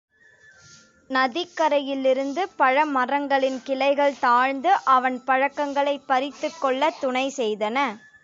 நதிக்கரையிலிருந்து 1.09 2.43
பழமரங்களின் 2.59 3.61
கிளைகள் 3.63 4.19
தாழ்ந்து 4.19 4.71
அவன் 4.87 5.23
பழங்களைப் 5.23 6.07
பறித்துக் 6.07 6.61
கொள்ளத் 6.61 6.99
துணைசெய்தன. 7.01 7.77